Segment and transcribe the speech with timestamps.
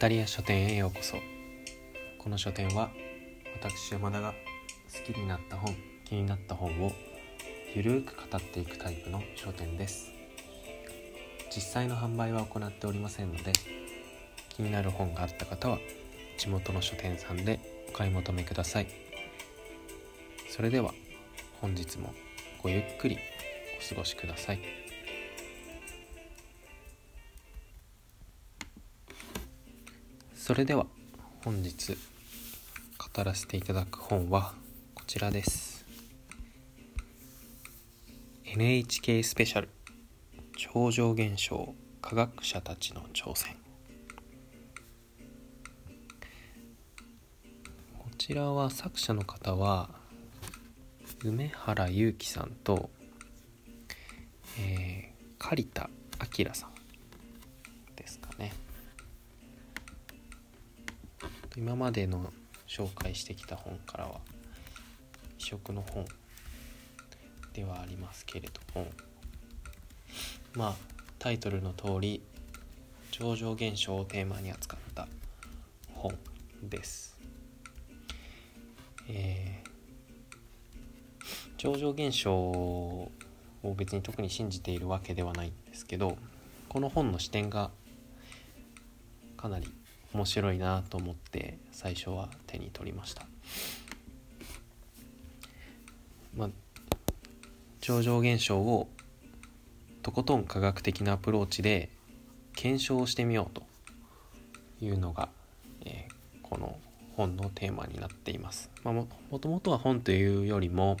[0.00, 1.18] タリア書店へようこそ。
[2.16, 2.90] この書店は
[3.60, 4.32] 私山田が
[4.90, 5.76] 好きになった本
[6.06, 6.92] 気になった本を
[7.74, 10.10] ゆるーく語っていくタイプの書店です。
[11.54, 13.52] 実際の販売は行っておりませんので
[14.48, 15.78] 気になる本があった方は
[16.38, 18.86] 地元の書店さんでお買い求めください。
[20.48, 20.94] それでは
[21.60, 22.14] 本日も
[22.62, 23.18] ごゆっくり
[23.84, 24.60] お過ごしください。
[30.50, 30.84] それでは
[31.44, 31.96] 本日
[32.98, 34.52] 語らせていただく本は
[34.96, 35.86] こちらです。
[38.44, 39.68] NHK スペシャル
[40.56, 43.54] 超常現象科学者たちの挑戦。
[47.96, 49.90] こちらは作者の方は
[51.24, 52.90] 梅原裕樹さんと、
[54.58, 55.88] えー、刈田
[56.36, 56.70] 明さん
[57.94, 58.52] ですかね。
[61.56, 62.32] 今までの
[62.68, 64.20] 紹介してきた本からは
[65.38, 66.04] 異色の本
[67.52, 68.86] ではありますけれども
[70.54, 70.74] まあ
[71.18, 72.22] タイトルの通り
[73.10, 75.08] 超常現象をテーマに扱った
[75.92, 76.16] 本
[76.62, 77.18] です。
[79.08, 81.24] えー、
[81.56, 83.10] 超常現象を
[83.76, 86.16] 別に特に信じているわけではないんですけど
[86.68, 87.70] この本の視点が
[89.36, 89.68] かなり
[90.12, 93.26] 面白いなと思って最初は手に取りました。
[96.36, 96.48] まあ、
[97.80, 98.88] 超常現象を
[100.02, 101.90] とことん科学的なアプローチで
[102.54, 103.64] 検証してみようと
[104.84, 105.28] いうのが、
[105.84, 106.78] えー、この
[107.16, 108.70] 本のテーマになっています。
[108.84, 109.06] まあ、も
[109.38, 110.96] ともとは本というよりも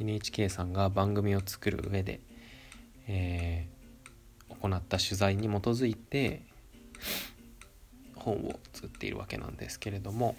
[0.00, 2.20] NHK さんが番組を作る上で、
[3.06, 6.42] えー、行った取材に基づいて
[8.28, 10.36] 本を作っているわけなんですけれども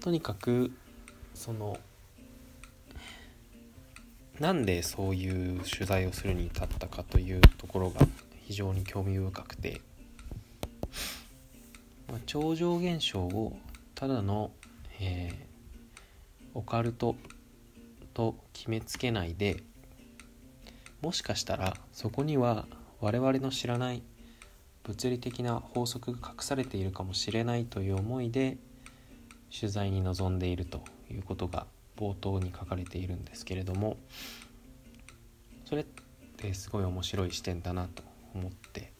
[0.00, 0.72] とにかく
[1.34, 1.78] その
[4.40, 8.00] なんでそういう取材をするに至ったかというところが
[8.46, 9.82] 非常に興味深くて、
[12.08, 13.58] まあ、超常現象を
[13.94, 14.50] ただの、
[14.98, 17.16] えー、オカルト
[18.14, 19.62] と決めつけないで
[21.02, 22.66] もしかしたらそこには
[23.00, 24.02] 我々の知らない
[24.90, 28.58] 物理的な法則が隠されているかもしれないという思いで
[29.56, 33.98] 取材に臨んでいるということが冒頭に書かれているんですけれども
[35.64, 38.02] それってすごい面白い視点だなと
[38.34, 38.92] 思って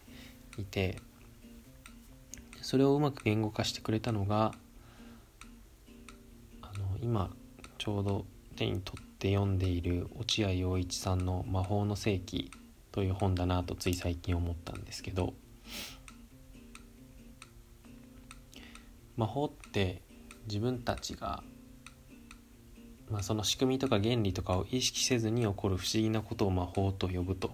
[0.59, 0.97] いて
[2.63, 4.53] それをうまく言語化してくれたのが
[6.63, 7.31] あの今
[7.79, 12.53] ちょうど手に取って読んでいる落合陽一さんの「魔法の世紀」
[12.93, 15.35] という本だなとつい最近思ったんですけど
[19.17, 20.03] 魔法って
[20.47, 21.43] 自分たちが
[23.11, 27.51] まあ、その仕組みとか原理とかを意識せずに起こる不思議なことを魔法と呼ぶと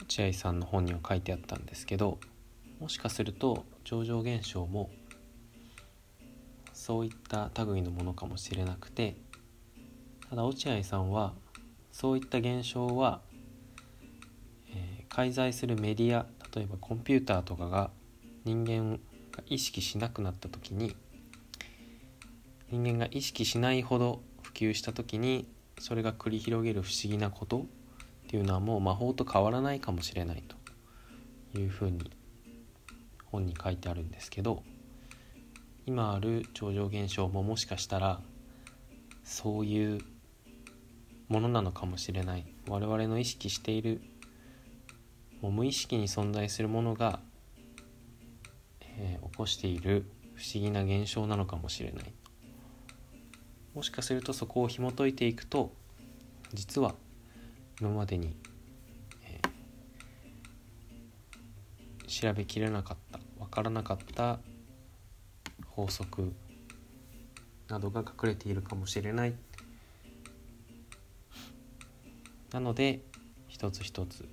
[0.00, 2.18] 落合さんの本には書いてあったんですけど
[2.80, 4.90] もしかすると超常現象も
[6.72, 9.16] そういった類のものかもしれなくて
[10.30, 11.34] ただ落合さんは
[11.92, 13.22] そういった現象は、
[15.08, 17.90] 介在するメディア例えばコンピューターとかが
[18.44, 18.98] 人間
[19.32, 20.96] が意識しなくなった時に
[22.70, 25.46] 人間が意識しないほど普及した時に
[25.78, 27.62] それが繰り広げる不思議なことっ
[28.28, 30.42] ていうのはもう魔法と変わらないかもしれない
[31.52, 32.10] というふうに
[33.26, 34.62] 本に書いてあるんですけど
[35.86, 38.20] 今ある超常現象ももしかしたら
[39.24, 40.00] そういう
[41.28, 42.46] ものなのかもしれない。
[42.68, 44.00] 我々の意識している
[45.40, 47.20] もう無意識に存在するものが、
[48.80, 52.12] えー、起こしている不思議な現象なのかもしれない。
[53.74, 55.72] もしかするとそこを紐解いていくと
[56.52, 56.96] 実は
[57.80, 58.36] 今までに、
[59.24, 64.40] えー、調べきれなかった分からなかった
[65.66, 66.32] 法則
[67.68, 69.34] などが隠れているかもしれない。
[72.50, 73.02] なので
[73.46, 74.26] 一つ一つ、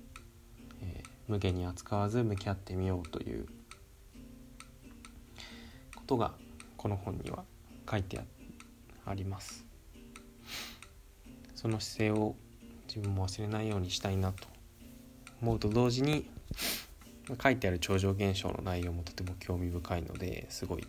[0.86, 3.46] え、無限に扱わず向き合ってみようという
[5.94, 6.34] ことが
[6.76, 7.44] この本には
[7.90, 8.20] 書いて
[9.04, 9.64] あります。
[11.54, 12.36] その姿勢を
[12.86, 14.46] 自分も忘れないようにしたいなと
[15.42, 16.28] 思うと同時に
[17.42, 20.86] 書いてある超常現象の内容もとても興味深いのですごい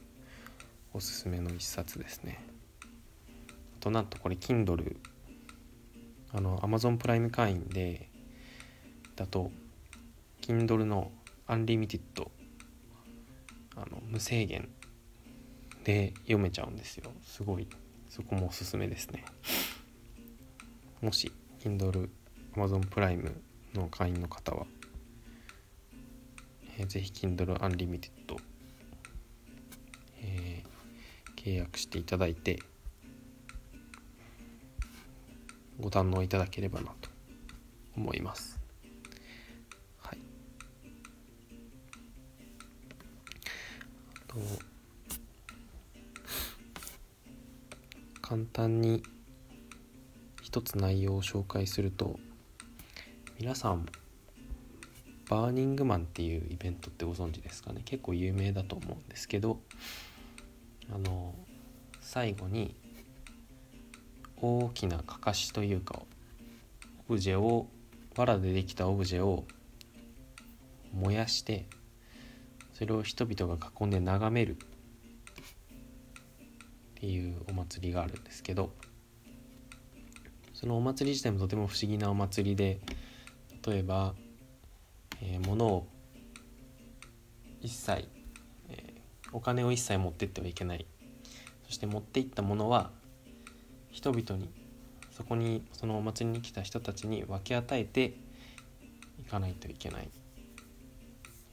[0.94, 2.40] おすすめの一冊ですね。
[3.80, 4.98] あとなんとこれ Kindle
[6.34, 8.10] あの Amazon プライム会員で
[9.16, 9.52] だと
[10.48, 11.12] Kindle の
[11.46, 12.32] アンリミテッド
[13.76, 14.70] あの無制限
[15.84, 17.12] で読めちゃうんですよ。
[17.22, 17.68] すごい。
[18.08, 19.26] そこもおすすめですね。
[21.02, 22.08] もし Kindle
[22.56, 23.42] Amazon プライム
[23.74, 24.66] の会員の方は、
[26.80, 28.10] えー、ぜひ Kindle Unlimited、
[30.22, 32.60] えー、契約していただいて
[35.78, 37.10] ご堪能いただければなと
[37.98, 38.57] 思います。
[44.38, 44.66] と
[48.22, 49.04] 簡単に
[50.42, 52.20] 一つ内容を紹介すると
[53.40, 53.86] 皆さん
[55.30, 57.82] バーニングマンっていうイベントってご存知ですかね？
[57.84, 59.60] 結構有名だと思うんですけど
[60.94, 61.36] あの
[62.00, 62.76] 最後に
[64.42, 66.02] 大きなかかしというか
[67.10, 67.68] オブジェを
[68.16, 69.46] 藁でできたオブジェを
[70.94, 71.66] 燃やして
[72.78, 74.52] それを人々が囲んで眺める。
[74.52, 74.58] っ
[77.00, 78.72] ていうお祭りがあるんですけど。
[80.54, 82.80] そのお祭り自体もとても不思議なお祭りで
[83.66, 84.16] 例えば、
[85.22, 85.88] えー、物を
[87.62, 88.08] 一切、
[88.70, 90.86] えー、お金を一切持ってってはいけない。
[91.66, 92.92] そして持っていったものは
[93.90, 94.50] 人々に
[95.12, 98.18] そこにそのお祭りに来た人たちに分け与えて
[99.20, 100.10] いかないといけない。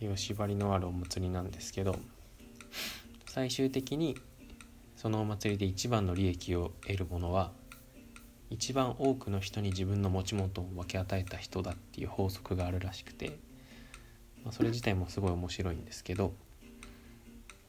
[0.01, 1.97] いう縛りのあるお祭りなんですけど
[3.27, 4.17] 最終的に
[4.97, 7.53] そのお祭りで一番の利益を得る者は
[8.51, 13.39] 一番多くの人に自分の持ち物を分け与えた人だっていう法則があるらしくて、
[14.45, 16.35] まあ、それ自体もすごい面白いんですけど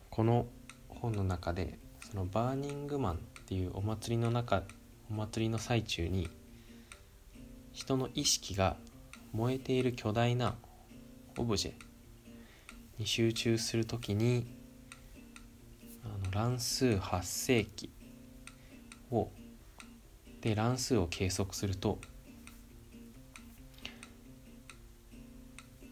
[0.10, 0.45] この
[0.88, 1.77] 本の中で
[2.10, 3.18] そのバーニングマンっ
[3.48, 4.63] ていうお祭りの中
[5.10, 6.30] お祭りの最中に
[7.74, 8.77] 人の意識が
[9.33, 10.56] 燃えている巨大な
[11.38, 11.85] オブジェ
[12.98, 14.48] に集中する時に
[16.04, 17.90] あの乱数発生器
[19.12, 19.30] を
[20.42, 22.00] で乱数を計測すると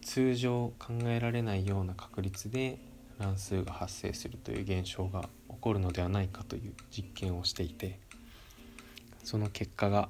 [0.02, 2.78] 通常考えられないような確率で
[3.18, 7.98] 乱数が発生するという現象が起こるのではないかという実験をしていて
[9.24, 10.08] その結果が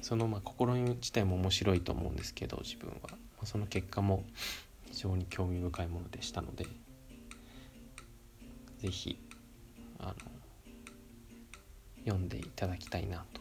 [0.00, 3.10] そのまあ試み自体も面白いと思うんですけど自分は。
[3.44, 4.24] その結果も
[4.90, 6.66] 非常に興味深いものでしたので
[8.78, 9.18] 是非
[9.98, 10.14] あの
[12.04, 13.40] 読んでいただきたいなと。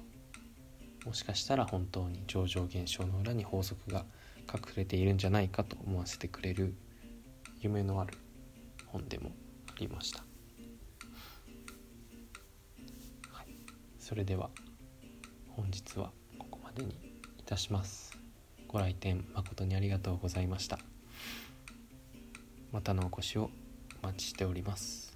[1.05, 4.05] もしかしたら本当に上場現象の裏に法則が
[4.53, 6.75] 隠れているんじゃないかと思わせてくれる
[7.61, 8.17] 夢のある
[8.87, 9.31] 本でも
[9.69, 10.19] ありました、
[13.31, 13.47] はい、
[13.97, 14.49] それでは
[15.47, 16.91] 本日はここまでに
[17.39, 18.17] いたします。
[18.67, 20.79] ご来店誠にありがとうございました。
[22.71, 23.49] またのお越しを
[24.03, 25.08] お待ちしております。